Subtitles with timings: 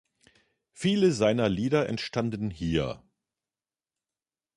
[0.71, 3.03] Viele seiner Lieder entstanden hier.